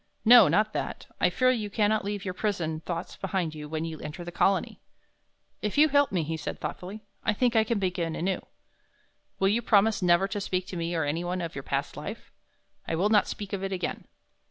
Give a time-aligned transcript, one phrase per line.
[0.25, 3.99] "No, not that; I fear you cannot leave your prison thoughts behind you when you
[3.99, 4.79] enter the Colony."
[5.61, 8.43] "If you help me," he said, thoughtfully, "I think I can begin anew."
[9.37, 12.31] "Will you promise never to speak to me or anyone of your past life?"
[12.87, 14.05] "I will not speak of it again."